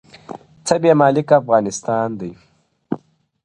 [0.65, 2.31] •څه بې مالکه افغانستان دی-